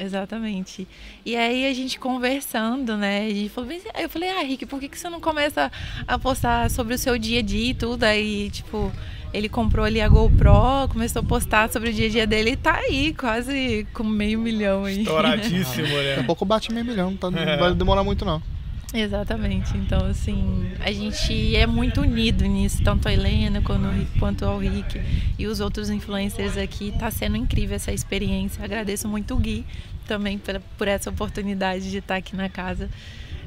Exatamente. 0.04 0.88
E 1.26 1.36
aí 1.36 1.66
a 1.66 1.74
gente 1.74 2.00
conversando, 2.00 2.98
né? 2.98 3.26
A 3.26 3.30
gente 3.30 3.50
falou, 3.50 3.70
eu 4.00 4.10
falei, 4.10 4.30
ah, 4.30 4.44
Rick, 4.44 4.66
por 4.66 4.80
que, 4.80 4.88
que 4.90 4.98
você 5.00 5.10
não 5.10 5.20
começa 5.22 5.72
a 6.08 6.20
postar 6.20 6.70
sobre 6.70 6.94
o 6.94 6.98
seu 6.98 7.18
dia 7.18 7.40
a 7.40 7.42
dia 7.42 7.72
e 7.72 7.74
tudo? 7.74 8.04
Aí, 8.04 8.50
tipo, 8.50 8.92
ele 9.34 9.50
comprou 9.50 9.86
ali 9.86 10.00
a 10.02 10.08
GoPro, 10.08 10.88
começou 10.90 11.22
a 11.22 11.26
postar 11.26 11.70
sobre 11.72 11.90
o 11.90 11.94
dia 11.94 12.08
a 12.08 12.10
dia 12.10 12.28
dele 12.28 12.52
e 12.52 12.56
tá 12.56 12.76
aí, 12.76 13.14
quase 13.14 13.88
com 13.94 14.04
meio 14.04 14.40
milhão 14.40 14.86
aí. 14.86 15.00
Estouradíssimo, 15.02 15.88
Daqui 15.88 16.14
a 16.14 16.18
né? 16.18 16.24
pouco 16.24 16.46
bate 16.46 16.72
meio 16.72 16.86
milhão, 16.86 17.16
tá, 17.16 17.32
não 17.32 17.40
É. 17.40 17.58
vai 17.58 17.74
demorar 17.74 18.04
muito 18.04 18.24
não. 18.26 18.42
Exatamente. 18.96 19.76
Então, 19.76 20.06
assim, 20.06 20.70
a 20.80 20.92
gente 20.92 21.56
é 21.56 21.66
muito 21.66 22.02
unido 22.02 22.46
nisso, 22.46 22.84
tanto 22.84 23.08
a 23.08 23.14
Helena 23.14 23.60
quanto 23.60 23.88
o 23.88 23.90
Rick, 23.92 24.20
quanto 24.20 24.46
ao 24.46 24.60
Rick 24.60 25.02
e 25.40 25.48
os 25.48 25.60
outros 25.60 25.90
influencers 25.90 26.56
aqui. 26.58 26.94
Tá 27.00 27.10
sendo 27.10 27.36
incrível 27.36 27.76
essa 27.76 27.92
experiência. 27.92 28.64
Agradeço 28.64 29.08
muito 29.08 29.34
o 29.34 29.38
Gui 29.38 29.66
também 30.04 30.38
por, 30.38 30.60
por 30.78 30.88
essa 30.88 31.10
oportunidade 31.10 31.90
de 31.90 31.98
estar 31.98 32.16
aqui 32.18 32.36
na 32.36 32.50
casa. 32.50 32.90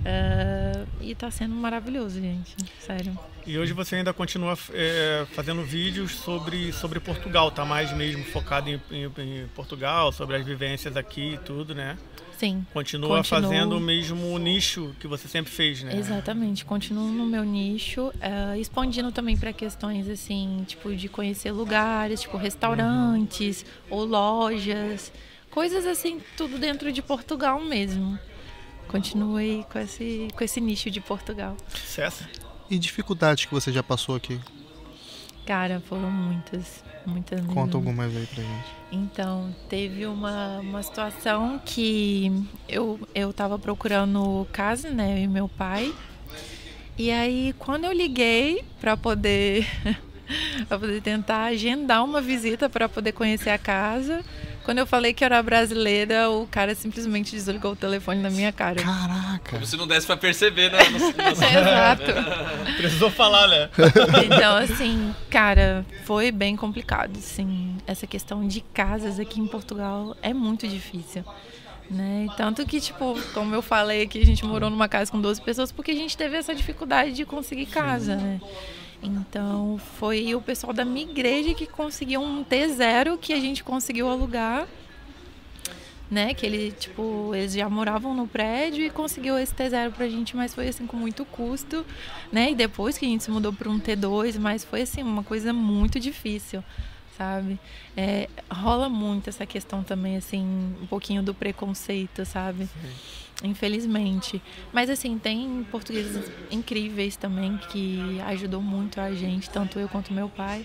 Ah, 0.04 0.84
e 1.00 1.14
tá 1.14 1.30
sendo 1.30 1.54
maravilhoso, 1.54 2.20
gente. 2.20 2.54
Sério. 2.80 3.18
E 3.46 3.56
hoje 3.58 3.72
você 3.72 3.96
ainda 3.96 4.12
continua 4.12 4.56
é, 4.72 5.24
fazendo 5.34 5.62
vídeos 5.62 6.12
sobre, 6.12 6.72
sobre 6.72 6.98
Portugal, 7.00 7.50
tá 7.50 7.64
mais 7.64 7.92
mesmo 7.92 8.24
focado 8.24 8.68
em, 8.68 8.80
em- 8.90 9.04
em 9.18 9.46
Portugal, 9.54 10.12
sobre 10.12 10.36
as 10.36 10.44
vivências 10.44 10.96
aqui 10.96 11.34
e 11.34 11.38
tudo, 11.38 11.74
né? 11.74 11.96
Sim. 12.38 12.66
Continua 12.74 13.18
Continuo. 13.18 13.42
fazendo 13.42 13.76
o 13.78 13.80
mesmo 13.80 14.36
nicho 14.38 14.94
que 15.00 15.06
você 15.06 15.26
sempre 15.26 15.50
fez, 15.50 15.82
né? 15.82 15.96
Exatamente, 15.96 16.64
continuo 16.66 17.08
no 17.08 17.24
meu 17.24 17.44
nicho, 17.44 18.12
eh, 18.20 18.58
expandindo 18.58 19.10
também 19.10 19.36
para 19.38 19.52
questões 19.54 20.06
assim, 20.08 20.62
tipo 20.66 20.94
de 20.94 21.08
conhecer 21.08 21.50
lugares, 21.52 22.20
tipo 22.20 22.36
restaurantes 22.36 23.64
ou 23.88 24.04
lojas, 24.04 25.10
coisas 25.56 25.86
assim, 25.86 26.20
tudo 26.36 26.58
dentro 26.58 26.92
de 26.92 27.00
Portugal 27.00 27.58
mesmo. 27.62 28.18
continuo 28.88 29.36
aí 29.36 29.64
com 29.72 29.78
esse, 29.78 30.28
com 30.36 30.44
esse 30.44 30.60
nicho 30.60 30.90
de 30.90 31.00
Portugal. 31.00 31.56
Sucesso. 31.70 32.28
E 32.68 32.78
dificuldades 32.78 33.46
que 33.46 33.54
você 33.54 33.72
já 33.72 33.82
passou 33.82 34.16
aqui? 34.16 34.38
Cara, 35.46 35.80
foram 35.88 36.10
muitas, 36.10 36.84
muitas 37.06 37.40
mesmo. 37.40 37.54
Conta 37.54 37.78
algumas 37.78 38.14
aí 38.14 38.26
pra 38.26 38.44
gente. 38.44 38.66
Então, 38.92 39.56
teve 39.66 40.04
uma, 40.04 40.58
uma 40.58 40.82
situação 40.82 41.58
que 41.64 42.30
eu, 42.68 43.00
eu 43.14 43.32
tava 43.32 43.58
procurando 43.58 44.46
casa, 44.52 44.90
né, 44.90 45.14
eu 45.14 45.24
e 45.24 45.26
meu 45.26 45.48
pai. 45.48 45.90
E 46.98 47.10
aí, 47.10 47.54
quando 47.58 47.86
eu 47.86 47.92
liguei 47.92 48.62
para 48.78 48.94
poder 48.94 49.66
para 50.68 50.78
poder 50.78 51.00
tentar 51.00 51.44
agendar 51.44 52.04
uma 52.04 52.20
visita 52.20 52.68
para 52.68 52.90
poder 52.90 53.12
conhecer 53.12 53.48
a 53.48 53.58
casa, 53.58 54.22
quando 54.66 54.78
eu 54.78 54.86
falei 54.86 55.14
que 55.14 55.24
era 55.24 55.40
brasileira, 55.44 56.28
o 56.28 56.44
cara 56.48 56.74
simplesmente 56.74 57.30
desligou 57.30 57.70
o 57.70 57.76
telefone 57.76 58.20
na 58.20 58.28
minha 58.30 58.50
cara. 58.50 58.82
Caraca! 58.82 59.52
Como 59.52 59.64
se 59.64 59.76
não 59.76 59.86
desse 59.86 60.08
pra 60.08 60.16
perceber, 60.16 60.72
né? 60.72 60.80
Exato. 61.30 62.76
Precisou 62.76 63.08
falar, 63.08 63.46
né? 63.46 63.70
Então, 64.24 64.56
assim, 64.56 65.14
cara, 65.30 65.86
foi 66.04 66.32
bem 66.32 66.56
complicado, 66.56 67.16
assim. 67.16 67.76
Essa 67.86 68.08
questão 68.08 68.44
de 68.44 68.60
casas 68.60 69.20
aqui 69.20 69.38
em 69.38 69.46
Portugal 69.46 70.16
é 70.20 70.34
muito 70.34 70.66
difícil. 70.66 71.24
Né? 71.88 72.26
Tanto 72.36 72.66
que, 72.66 72.80
tipo, 72.80 73.16
como 73.32 73.54
eu 73.54 73.62
falei 73.62 74.02
aqui, 74.02 74.20
a 74.20 74.26
gente 74.26 74.44
morou 74.44 74.68
numa 74.68 74.88
casa 74.88 75.12
com 75.12 75.20
12 75.20 75.42
pessoas 75.42 75.70
porque 75.70 75.92
a 75.92 75.94
gente 75.94 76.16
teve 76.16 76.36
essa 76.36 76.52
dificuldade 76.52 77.12
de 77.12 77.24
conseguir 77.24 77.66
casa, 77.66 78.16
né? 78.16 78.40
Então, 79.02 79.78
foi 79.98 80.34
o 80.34 80.40
pessoal 80.40 80.72
da 80.72 80.84
minha 80.84 81.08
igreja 81.08 81.54
que 81.54 81.66
conseguiu 81.66 82.20
um 82.20 82.44
T0 82.44 83.18
que 83.18 83.32
a 83.32 83.40
gente 83.40 83.62
conseguiu 83.62 84.08
alugar. 84.08 84.66
Né, 86.08 86.32
que 86.34 86.46
ele, 86.46 86.70
tipo, 86.70 87.32
eles 87.34 87.52
já 87.52 87.68
moravam 87.68 88.14
no 88.14 88.28
prédio 88.28 88.84
e 88.84 88.90
conseguiu 88.90 89.36
esse 89.36 89.52
T0 89.52 89.90
pra 89.90 90.08
gente, 90.08 90.36
mas 90.36 90.54
foi 90.54 90.68
assim 90.68 90.86
com 90.86 90.96
muito 90.96 91.24
custo, 91.24 91.84
né? 92.30 92.52
E 92.52 92.54
depois 92.54 92.96
que 92.96 93.04
a 93.04 93.08
gente 93.08 93.24
se 93.24 93.30
mudou 93.32 93.52
para 93.52 93.68
um 93.68 93.80
T2, 93.80 94.38
mas 94.38 94.62
foi 94.62 94.82
assim 94.82 95.02
uma 95.02 95.24
coisa 95.24 95.52
muito 95.52 95.98
difícil, 95.98 96.62
sabe? 97.18 97.58
É, 97.96 98.28
rola 98.48 98.88
muito 98.88 99.30
essa 99.30 99.44
questão 99.44 99.82
também 99.82 100.16
assim, 100.16 100.44
um 100.80 100.86
pouquinho 100.86 101.24
do 101.24 101.34
preconceito, 101.34 102.24
sabe? 102.24 102.66
Sim. 102.66 103.25
Infelizmente. 103.44 104.40
Mas 104.72 104.88
assim, 104.88 105.18
tem 105.18 105.66
portugueses 105.70 106.30
incríveis 106.50 107.16
também 107.16 107.58
que 107.70 108.20
ajudou 108.26 108.62
muito 108.62 109.00
a 109.00 109.12
gente, 109.12 109.50
tanto 109.50 109.78
eu 109.78 109.88
quanto 109.88 110.12
meu 110.12 110.28
pai. 110.28 110.64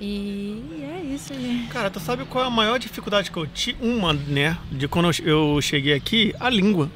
E 0.00 0.60
é 0.82 1.14
isso, 1.14 1.32
gente. 1.32 1.68
Cara, 1.68 1.88
tu 1.88 2.00
sabe 2.00 2.24
qual 2.24 2.44
é 2.44 2.46
a 2.48 2.50
maior 2.50 2.78
dificuldade 2.78 3.30
que 3.30 3.36
eu 3.36 3.46
tive? 3.46 3.78
Uma, 3.86 4.12
né? 4.12 4.58
De 4.70 4.88
quando 4.88 5.10
eu 5.22 5.60
cheguei 5.62 5.94
aqui, 5.94 6.34
a 6.40 6.50
língua. 6.50 6.90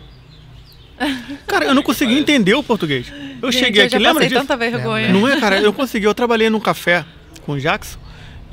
Cara, 1.46 1.66
eu 1.66 1.74
não 1.74 1.82
consegui 1.82 2.18
entender 2.18 2.54
o 2.54 2.62
português. 2.62 3.12
Eu 3.40 3.52
gente, 3.52 3.64
cheguei 3.64 3.82
eu 3.82 3.86
aqui, 3.86 3.98
lembra 3.98 4.26
disso? 4.26 4.40
tanta 4.40 4.56
vergonha. 4.56 5.12
Não 5.12 5.28
é, 5.28 5.38
cara? 5.38 5.60
Eu 5.60 5.70
consegui. 5.74 6.06
Eu 6.06 6.14
trabalhei 6.14 6.50
num 6.50 6.58
café 6.58 7.04
com 7.44 7.52
o 7.52 7.60
Jackson 7.60 7.98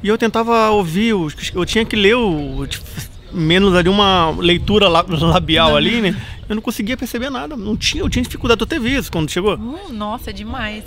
e 0.03 0.07
eu 0.07 0.17
tentava 0.17 0.69
ouvir, 0.69 1.13
os, 1.13 1.33
eu 1.55 1.65
tinha 1.65 1.85
que 1.85 1.95
ler 1.95 2.15
o. 2.15 2.67
Tipo, 2.67 2.85
menos 3.31 3.73
ali 3.73 3.89
uma 3.89 4.29
leitura 4.31 4.87
labial 4.87 5.75
ali, 5.75 6.01
né? 6.01 6.15
Eu 6.47 6.55
não 6.55 6.61
conseguia 6.61 6.97
perceber 6.97 7.29
nada. 7.29 7.55
Não 7.55 7.75
tinha, 7.75 8.03
eu 8.03 8.09
tinha 8.09 8.23
dificuldade. 8.23 8.59
Tu 8.59 8.65
teve 8.65 8.89
isso 8.89 9.11
quando 9.11 9.29
chegou? 9.29 9.55
Uh, 9.55 9.91
nossa, 9.91 10.33
demais. 10.33 10.83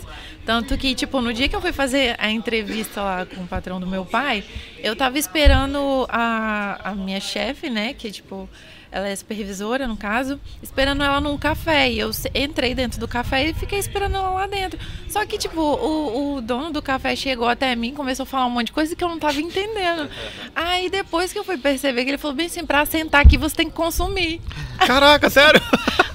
Tanto 0.46 0.78
que, 0.78 0.94
tipo, 0.94 1.20
no 1.20 1.32
dia 1.32 1.48
que 1.48 1.56
eu 1.56 1.60
fui 1.60 1.72
fazer 1.72 2.14
a 2.18 2.30
entrevista 2.30 3.02
lá 3.02 3.26
com 3.26 3.42
o 3.42 3.46
patrão 3.48 3.80
do 3.80 3.86
meu 3.86 4.04
pai, 4.04 4.44
eu 4.78 4.94
tava 4.94 5.18
esperando 5.18 6.06
a, 6.08 6.90
a 6.90 6.94
minha 6.94 7.18
chefe, 7.18 7.68
né? 7.68 7.92
Que, 7.92 8.12
tipo, 8.12 8.48
ela 8.92 9.08
é 9.08 9.16
supervisora, 9.16 9.88
no 9.88 9.96
caso, 9.96 10.40
esperando 10.62 11.02
ela 11.02 11.20
num 11.20 11.36
café. 11.36 11.90
E 11.90 11.98
eu 11.98 12.12
entrei 12.32 12.76
dentro 12.76 13.00
do 13.00 13.08
café 13.08 13.48
e 13.48 13.54
fiquei 13.54 13.80
esperando 13.80 14.14
ela 14.14 14.30
lá 14.30 14.46
dentro. 14.46 14.78
Só 15.08 15.26
que, 15.26 15.36
tipo, 15.36 15.60
o, 15.60 16.36
o 16.36 16.40
dono 16.40 16.70
do 16.70 16.80
café 16.80 17.16
chegou 17.16 17.48
até 17.48 17.74
mim, 17.74 17.92
começou 17.92 18.22
a 18.22 18.26
falar 18.26 18.46
um 18.46 18.50
monte 18.50 18.66
de 18.66 18.72
coisa 18.72 18.94
que 18.94 19.02
eu 19.02 19.08
não 19.08 19.18
tava 19.18 19.40
entendendo. 19.40 20.08
Aí 20.54 20.88
depois 20.88 21.32
que 21.32 21.38
eu 21.40 21.44
fui 21.44 21.58
perceber 21.58 22.04
que 22.04 22.10
ele 22.10 22.18
falou 22.18 22.36
bem 22.36 22.46
assim, 22.46 22.64
pra 22.64 22.86
sentar 22.86 23.20
aqui 23.20 23.36
você 23.36 23.56
tem 23.56 23.66
que 23.68 23.74
consumir. 23.74 24.40
Caraca, 24.78 25.28
sério? 25.28 25.60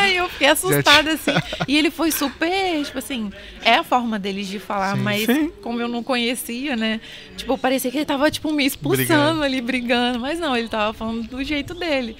Aí 0.00 0.16
eu 0.18 0.28
fiquei 0.28 0.48
assustada, 0.48 1.12
assim. 1.12 1.32
E 1.66 1.76
ele 1.76 1.90
foi 1.90 2.10
super, 2.10 2.84
tipo 2.84 2.98
assim, 2.98 3.32
é 3.62 3.74
a 3.74 3.84
forma 3.84 4.18
deles 4.18 4.46
de 4.48 4.58
falar, 4.58 4.96
Sim. 4.96 5.02
mas 5.02 5.26
Sim. 5.26 5.50
como 5.62 5.80
eu 5.80 5.88
não 5.88 6.02
conhecia, 6.02 6.76
né? 6.76 7.00
Tipo, 7.36 7.56
parecia 7.56 7.90
que 7.90 7.98
ele 7.98 8.04
tava, 8.04 8.30
tipo, 8.30 8.50
me 8.52 8.64
expulsando 8.66 9.06
Brigando. 9.06 9.42
ali, 9.42 9.60
brigando. 9.60 10.18
Mas 10.20 10.38
não, 10.38 10.56
ele 10.56 10.68
tava 10.68 10.92
falando 10.92 11.22
do 11.28 11.42
jeito 11.44 11.74
dele. 11.74 12.16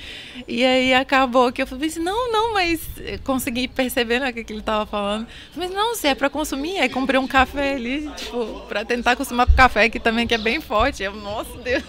E 0.47 0.65
aí 0.65 0.95
acabou 0.95 1.51
que 1.53 1.61
eu 1.63 1.67
falei 1.67 1.89
assim, 1.89 2.01
não, 2.01 2.31
não, 2.31 2.55
mas 2.55 2.81
consegui 3.25 3.67
perceber 3.69 4.21
né, 4.21 4.31
o 4.31 4.33
que, 4.33 4.45
que 4.45 4.53
ele 4.53 4.63
tava 4.63 4.87
falando. 4.87 5.27
Mas 5.57 5.71
não, 5.71 5.95
se 5.95 6.07
é 6.07 6.15
pra 6.15 6.31
consumir, 6.31 6.79
aí 6.79 6.89
comprei 6.89 7.19
um 7.19 7.27
café 7.27 7.75
ali, 7.75 8.09
tipo, 8.17 8.63
pra 8.69 8.85
tentar 8.85 9.13
acostumar 9.13 9.47
com 9.47 9.53
o 9.53 9.57
café, 9.57 9.89
que 9.89 9.99
também 9.99 10.27
que 10.27 10.35
é 10.35 10.39
bem 10.39 10.61
forte. 10.61 11.03
Eu, 11.03 11.13
nossa 11.15 11.57
Deus. 11.59 11.83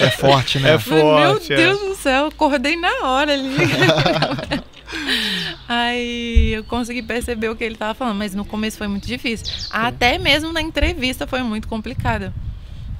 É 0.00 0.10
forte, 0.10 0.58
né? 0.58 0.74
É 0.74 0.78
Falei, 0.78 1.04
Meu 1.04 1.30
forte. 1.34 1.52
é. 1.52 1.56
Deus 1.56 1.80
do 1.80 1.94
céu, 1.94 2.26
acordei 2.26 2.76
na 2.76 2.92
hora 3.08 3.32
ali. 3.32 3.54
Aí 5.68 6.52
eu 6.54 6.64
consegui 6.64 7.02
perceber 7.02 7.48
o 7.48 7.56
que 7.56 7.64
ele 7.64 7.74
estava 7.74 7.94
falando, 7.94 8.16
mas 8.16 8.34
no 8.34 8.44
começo 8.44 8.76
foi 8.78 8.86
muito 8.88 9.06
difícil. 9.06 9.46
Até 9.70 10.18
mesmo 10.18 10.52
na 10.52 10.60
entrevista 10.60 11.26
foi 11.26 11.42
muito 11.42 11.68
complicado. 11.68 12.32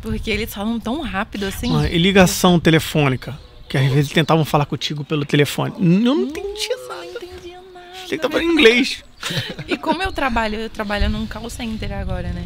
Porque 0.01 0.31
eles 0.31 0.53
falam 0.53 0.79
tão 0.79 1.01
rápido 1.01 1.45
assim. 1.45 1.71
Mano, 1.71 1.87
e 1.87 1.99
ligação 1.99 2.61
telefônica. 2.61 3.39
Que 3.69 3.79
às 3.79 3.91
vezes 3.91 4.13
tentavam 4.13 4.45
falar 4.45 4.67
contigo 4.67 5.05
pelo 5.05 5.25
telefone. 5.25 5.73
Eu 5.79 6.15
não 6.15 6.23
entendi 6.23 6.69
Não 6.69 6.89
nada. 6.89 7.07
entendia 7.07 7.59
nada. 7.73 7.87
Que 8.07 8.19
tava 8.19 8.43
em 8.43 8.47
inglês. 8.47 9.03
E 9.67 9.77
como 9.79 10.03
eu 10.03 10.13
trabalho, 10.13 10.57
eu 10.57 10.71
trabalho 10.71 11.09
num 11.09 11.27
call 11.27 11.49
center 11.49 11.93
agora, 11.93 12.29
né? 12.29 12.45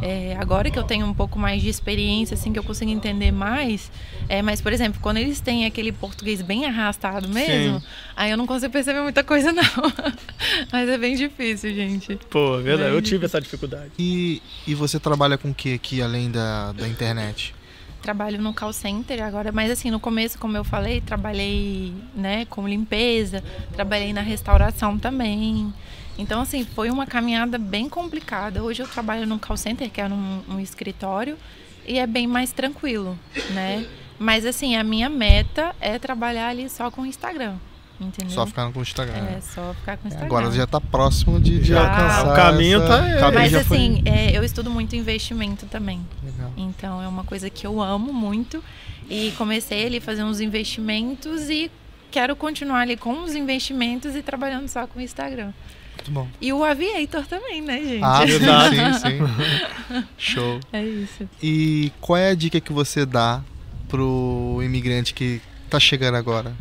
É, 0.00 0.36
agora 0.38 0.70
que 0.70 0.78
eu 0.78 0.84
tenho 0.84 1.06
um 1.06 1.14
pouco 1.14 1.38
mais 1.38 1.60
de 1.60 1.68
experiência, 1.68 2.34
assim, 2.34 2.52
que 2.52 2.58
eu 2.58 2.62
consigo 2.62 2.90
entender 2.90 3.32
mais. 3.32 3.90
É, 4.28 4.40
mas, 4.42 4.60
por 4.60 4.72
exemplo, 4.72 5.00
quando 5.02 5.16
eles 5.16 5.40
têm 5.40 5.66
aquele 5.66 5.90
português 5.90 6.40
bem 6.40 6.66
arrastado 6.66 7.28
mesmo, 7.28 7.80
Sim. 7.80 7.86
aí 8.16 8.30
eu 8.30 8.36
não 8.36 8.46
consigo 8.46 8.72
perceber 8.72 9.00
muita 9.02 9.24
coisa, 9.24 9.52
não. 9.52 9.62
mas 10.70 10.88
é 10.88 10.96
bem 10.96 11.16
difícil, 11.16 11.74
gente. 11.74 12.16
Pô, 12.30 12.58
é 12.58 12.62
verdade. 12.62 12.94
Eu 12.94 13.02
tive 13.02 13.26
essa 13.26 13.40
dificuldade. 13.40 13.90
E, 13.98 14.40
e 14.66 14.74
você 14.74 15.00
trabalha 15.00 15.36
com 15.36 15.50
o 15.50 15.54
que 15.54 15.74
aqui, 15.74 16.00
além 16.00 16.30
da, 16.30 16.72
da 16.72 16.86
internet? 16.86 17.54
Trabalho 18.00 18.40
no 18.40 18.54
call 18.54 18.72
center 18.72 19.20
agora, 19.22 19.50
mas 19.50 19.72
assim, 19.72 19.90
no 19.90 19.98
começo, 19.98 20.38
como 20.38 20.56
eu 20.56 20.62
falei, 20.62 21.00
trabalhei, 21.00 21.92
né, 22.14 22.44
com 22.44 22.66
limpeza, 22.66 23.42
trabalhei 23.72 24.12
na 24.12 24.20
restauração 24.20 24.96
também. 24.96 25.72
Então, 26.18 26.40
assim, 26.40 26.64
foi 26.64 26.90
uma 26.90 27.06
caminhada 27.06 27.56
bem 27.58 27.88
complicada. 27.88 28.62
Hoje 28.62 28.82
eu 28.82 28.88
trabalho 28.88 29.24
num 29.26 29.38
call 29.38 29.56
center, 29.56 29.88
que 29.88 30.00
é 30.00 30.08
num, 30.08 30.42
um 30.48 30.58
escritório, 30.60 31.38
e 31.86 31.98
é 31.98 32.06
bem 32.06 32.26
mais 32.26 32.50
tranquilo, 32.52 33.16
né? 33.50 33.86
Mas, 34.18 34.44
assim, 34.44 34.74
a 34.76 34.82
minha 34.82 35.08
meta 35.08 35.74
é 35.80 35.96
trabalhar 35.98 36.48
ali 36.48 36.68
só 36.68 36.90
com 36.90 37.02
o 37.02 37.06
Instagram, 37.06 37.54
entendeu? 38.00 38.34
Só 38.34 38.44
ficar 38.44 38.70
com 38.72 38.80
o 38.80 38.82
Instagram. 38.82 39.14
É, 39.14 39.40
só 39.40 39.72
ficar 39.74 39.96
com 39.96 40.06
o 40.06 40.08
Instagram. 40.08 40.26
Agora 40.26 40.50
já 40.50 40.66
tá 40.66 40.80
próximo 40.80 41.40
de, 41.40 41.60
de 41.60 41.68
Já. 41.68 41.88
alcançar. 41.88 42.32
O 42.32 42.34
caminho 42.34 42.82
essa- 42.82 42.88
tá- 42.88 43.20
caminho 43.20 43.34
Mas, 43.34 43.54
assim, 43.54 44.02
é, 44.04 44.36
eu 44.36 44.42
estudo 44.42 44.70
muito 44.72 44.96
investimento 44.96 45.66
também. 45.66 46.04
Legal. 46.24 46.52
Então 46.56 47.00
é 47.00 47.06
uma 47.06 47.22
coisa 47.22 47.48
que 47.48 47.64
eu 47.64 47.80
amo 47.80 48.12
muito 48.12 48.62
e 49.08 49.32
comecei 49.38 49.86
ali 49.86 49.98
a 49.98 50.00
fazer 50.00 50.24
uns 50.24 50.40
investimentos 50.40 51.48
e 51.48 51.70
quero 52.10 52.34
continuar 52.34 52.80
ali 52.80 52.96
com 52.96 53.22
os 53.22 53.36
investimentos 53.36 54.16
e 54.16 54.22
trabalhando 54.22 54.66
só 54.66 54.84
com 54.88 54.98
o 54.98 55.02
Instagram. 55.02 55.52
Muito 55.98 56.10
bom. 56.12 56.28
E 56.40 56.52
o 56.52 56.64
Aviator 56.64 57.26
também, 57.26 57.60
né, 57.60 57.80
gente? 57.80 58.04
Ah, 58.04 58.24
Exato. 58.24 58.74
sim, 59.02 59.18
sim. 59.18 60.04
Show. 60.16 60.60
É 60.72 60.82
isso. 60.82 61.28
E 61.42 61.92
qual 62.00 62.16
é 62.16 62.30
a 62.30 62.34
dica 62.34 62.60
que 62.60 62.72
você 62.72 63.04
dá 63.04 63.42
pro 63.88 64.60
imigrante 64.62 65.12
que 65.12 65.40
tá 65.68 65.80
chegando 65.80 66.14
agora? 66.14 66.54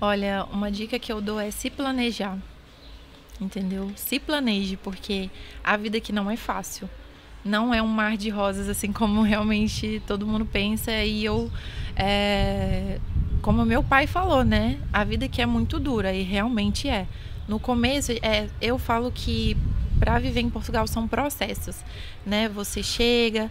Olha, 0.00 0.44
uma 0.52 0.70
dica 0.70 0.98
que 0.98 1.12
eu 1.12 1.20
dou 1.20 1.38
é 1.38 1.50
se 1.50 1.70
planejar. 1.70 2.36
Entendeu? 3.40 3.90
Se 3.96 4.18
planeje, 4.18 4.76
porque 4.76 5.30
a 5.62 5.76
vida 5.76 5.98
aqui 5.98 6.12
não 6.12 6.30
é 6.30 6.36
fácil. 6.36 6.88
Não 7.44 7.74
é 7.74 7.82
um 7.82 7.88
mar 7.88 8.16
de 8.16 8.28
rosas, 8.28 8.68
assim 8.68 8.92
como 8.92 9.22
realmente 9.26 10.02
todo 10.06 10.26
mundo 10.26 10.44
pensa. 10.44 10.92
E 10.92 11.24
eu, 11.24 11.50
é, 11.96 12.98
como 13.40 13.64
meu 13.64 13.82
pai 13.82 14.06
falou, 14.06 14.44
né? 14.44 14.78
A 14.92 15.04
vida 15.04 15.26
aqui 15.26 15.40
é 15.40 15.46
muito 15.46 15.78
dura 15.78 16.12
e 16.12 16.22
realmente 16.22 16.88
é. 16.88 17.06
No 17.48 17.58
começo, 17.58 18.12
é, 18.22 18.48
eu 18.60 18.78
falo 18.78 19.10
que 19.10 19.56
para 19.98 20.18
viver 20.18 20.40
em 20.40 20.50
Portugal 20.50 20.86
são 20.86 21.06
processos, 21.06 21.76
né? 22.26 22.48
Você 22.48 22.82
chega, 22.82 23.50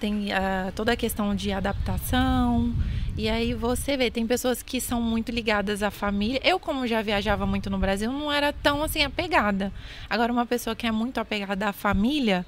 tem 0.00 0.32
ah, 0.32 0.72
toda 0.74 0.92
a 0.92 0.96
questão 0.96 1.34
de 1.34 1.52
adaptação. 1.52 2.74
E 3.16 3.28
aí 3.28 3.52
você 3.52 3.96
vê, 3.96 4.10
tem 4.10 4.26
pessoas 4.26 4.62
que 4.62 4.80
são 4.80 5.00
muito 5.00 5.30
ligadas 5.30 5.82
à 5.82 5.90
família. 5.90 6.40
Eu, 6.42 6.58
como 6.58 6.86
já 6.86 7.02
viajava 7.02 7.46
muito 7.46 7.68
no 7.68 7.78
Brasil, 7.78 8.10
não 8.10 8.32
era 8.32 8.52
tão 8.52 8.82
assim 8.82 9.02
apegada. 9.02 9.72
Agora, 10.08 10.32
uma 10.32 10.46
pessoa 10.46 10.74
que 10.74 10.86
é 10.86 10.90
muito 10.90 11.20
apegada 11.20 11.68
à 11.68 11.72
família, 11.72 12.44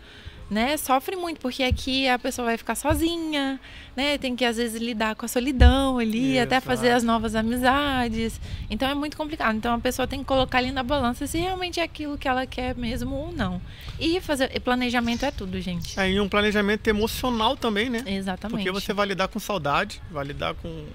né, 0.50 0.76
sofre 0.76 1.16
muito, 1.16 1.40
porque 1.40 1.62
aqui 1.62 2.08
a 2.08 2.18
pessoa 2.18 2.46
vai 2.46 2.58
ficar 2.58 2.74
sozinha, 2.74 3.58
né? 3.96 4.18
Tem 4.18 4.36
que 4.36 4.44
às 4.44 4.56
vezes 4.56 4.80
lidar 4.80 5.14
com 5.14 5.24
a 5.24 5.28
solidão 5.28 5.98
ali, 5.98 6.38
até 6.38 6.60
fazer 6.60 6.90
as 6.90 7.02
novas 7.02 7.34
amizades. 7.34 8.40
Então 8.68 8.88
é 8.88 8.94
muito 8.94 9.16
complicado. 9.16 9.56
Então 9.56 9.74
a 9.74 9.78
pessoa 9.78 10.06
tem 10.06 10.20
que 10.20 10.24
colocar 10.24 10.58
ali 10.58 10.70
na 10.70 10.82
balança 10.82 11.26
se 11.26 11.38
realmente 11.38 11.80
é 11.80 11.82
aquilo 11.82 12.18
que 12.18 12.28
ela 12.28 12.46
quer 12.46 12.74
mesmo 12.76 13.14
ou 13.14 13.32
não. 13.32 13.60
E 13.98 14.20
fazer 14.20 14.50
e 14.54 14.60
planejamento 14.60 15.24
é 15.24 15.30
tudo, 15.30 15.60
gente. 15.60 15.98
Aí 15.98 16.20
um 16.20 16.28
planejamento 16.28 16.86
emocional 16.88 17.56
também, 17.56 17.88
né? 17.88 18.02
Exatamente. 18.06 18.56
Porque 18.56 18.70
você 18.70 18.92
vai 18.92 19.06
lidar 19.06 19.28
com 19.28 19.38
saudade, 19.38 20.02
vai 20.10 20.24
lidar 20.24 20.54
com 20.54 20.86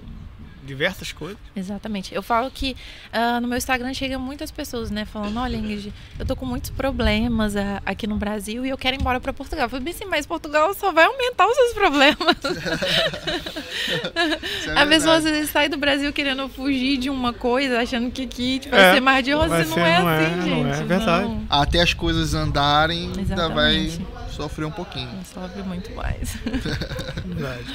diversas 0.70 1.12
coisas. 1.12 1.38
Exatamente. 1.56 2.14
Eu 2.14 2.22
falo 2.22 2.52
que 2.52 2.76
uh, 3.12 3.42
no 3.42 3.48
meu 3.48 3.58
Instagram 3.58 3.92
chega 3.94 4.20
muitas 4.20 4.52
pessoas, 4.52 4.92
né, 4.92 5.04
falando, 5.04 5.40
olha, 5.40 5.58
Ingrid, 5.58 5.92
eu 6.18 6.26
tô 6.26 6.36
com 6.36 6.46
muitos 6.46 6.70
problemas 6.70 7.56
uh, 7.56 7.82
aqui 7.86 8.06
no 8.06 8.18
Brasil 8.18 8.66
e 8.66 8.70
eu 8.70 8.78
quero 8.78 8.96
ir 8.96 9.00
embora 9.00 9.20
para 9.20 9.34
Portugal. 9.34 9.66
Eu 9.66 9.70
falei, 9.70 9.84
bem 9.84 9.94
assim, 9.94 10.06
mas 10.06 10.28
Portugal 10.28 10.72
só 10.76 10.92
vai 10.92 11.06
aumentar 11.06 11.48
os 11.48 11.56
seus 11.56 11.74
problemas. 11.74 12.18
é 14.68 14.80
a 14.80 14.86
pessoa 14.86 15.16
às 15.16 15.24
vezes 15.24 15.50
sai 15.50 15.68
do 15.68 15.78
Brasil 15.78 16.14
querendo 16.14 16.48
fugir 16.48 16.98
de 16.98 17.10
uma 17.10 17.34
coisa, 17.34 17.80
achando 17.80 18.12
que 18.12 18.22
aqui 18.24 18.60
tipo, 18.60 18.76
vai 18.76 18.92
é, 18.92 18.94
ser 18.94 19.02
mais 19.02 19.26
de 19.26 19.32
rosa, 19.32 19.66
não 19.66 19.80
é 19.80 20.00
não 20.00 20.08
assim, 20.08 20.24
é, 20.24 20.44
gente. 20.44 20.50
Não 20.50 20.70
é 20.70 20.84
verdade. 20.84 21.28
Não. 21.28 21.44
Até 21.50 21.82
as 21.82 21.94
coisas 21.94 22.36
andarem, 22.36 23.12
ainda 23.18 23.50
vai 23.50 23.92
sofrer 24.30 24.66
um 24.66 24.72
pouquinho. 24.72 25.10
Sofre 25.34 25.64
muito 25.64 25.92
mais. 25.96 26.38
verdade. 27.26 27.66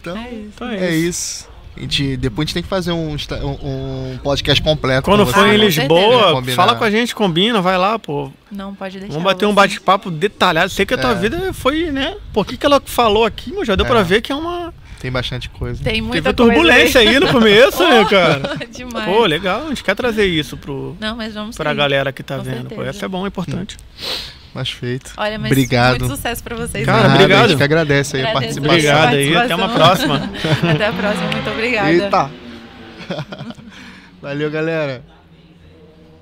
Então, 0.00 0.18
é 0.18 0.32
isso. 0.32 0.50
Então 0.54 0.68
é, 0.68 0.76
é 0.76 0.94
isso. 0.94 1.53
A 1.76 1.80
gente, 1.80 2.16
depois 2.16 2.44
a 2.44 2.46
gente 2.46 2.54
tem 2.54 2.62
que 2.62 2.68
fazer 2.68 2.92
um, 2.92 3.16
um 3.62 4.18
podcast 4.22 4.62
completo. 4.62 5.02
Quando 5.02 5.26
for 5.26 5.46
em 5.48 5.56
Lisboa, 5.56 6.42
fala 6.54 6.76
com 6.76 6.84
a 6.84 6.90
gente, 6.90 7.14
combina, 7.14 7.60
vai 7.60 7.76
lá, 7.76 7.98
pô. 7.98 8.30
Não, 8.50 8.74
pode 8.74 8.98
deixar. 8.98 9.12
Vamos 9.12 9.24
bater 9.24 9.46
um 9.46 9.54
bate-papo 9.54 10.10
detalhado. 10.10 10.70
Sei 10.70 10.86
que 10.86 10.94
a 10.94 10.98
tua 10.98 11.10
é. 11.10 11.14
vida 11.14 11.52
foi, 11.52 11.90
né? 11.90 12.16
Por 12.32 12.46
que, 12.46 12.56
que 12.56 12.64
ela 12.64 12.80
falou 12.84 13.24
aqui, 13.24 13.52
mas 13.52 13.66
já 13.66 13.74
deu 13.74 13.84
é. 13.84 13.88
pra 13.88 14.02
ver 14.02 14.20
que 14.20 14.30
é 14.30 14.34
uma. 14.34 14.72
Tem 15.00 15.10
bastante 15.10 15.50
coisa. 15.50 15.82
Tem 15.82 16.00
muita 16.00 16.32
Teve 16.32 16.34
turbulência 16.34 17.00
aí. 17.00 17.08
aí. 17.08 17.20
no 17.20 17.28
começo, 17.28 17.82
né, 17.82 18.04
cara? 18.08 18.56
Demais. 18.70 19.04
Pô, 19.04 19.26
legal. 19.26 19.66
A 19.66 19.68
gente 19.68 19.82
quer 19.82 19.94
trazer 19.94 20.26
isso 20.26 20.56
pro, 20.56 20.96
Não, 21.00 21.16
mas 21.16 21.34
vamos 21.34 21.56
pra 21.56 21.74
galera 21.74 22.12
que 22.12 22.22
tá 22.22 22.38
com 22.38 22.44
vendo. 22.44 22.68
Pô, 22.70 22.82
essa 22.82 23.04
é 23.04 23.08
bom, 23.08 23.24
é 23.24 23.28
importante. 23.28 23.76
Hum. 23.76 24.43
Mas 24.54 24.70
feito. 24.70 25.12
Olha, 25.16 25.38
mas 25.38 25.50
obrigado. 25.50 25.98
muito 25.98 26.14
sucesso 26.14 26.42
pra 26.42 26.54
vocês. 26.54 26.86
Cara, 26.86 27.08
Nada, 27.08 27.14
obrigado. 27.14 27.44
A 27.44 27.48
gente 27.48 27.56
que 27.56 27.64
agradece 27.64 28.16
aí 28.16 28.24
a 28.24 28.32
participação. 28.32 28.70
Obrigado 28.70 29.14
aí, 29.14 29.36
até 29.36 29.54
uma 29.54 29.68
próxima. 29.68 30.16
até 30.72 30.86
a 30.86 30.92
próxima, 30.92 31.30
muito 31.32 31.50
obrigada. 31.50 31.90
Eita. 31.90 32.30
Valeu, 34.22 34.50
galera. 34.50 35.13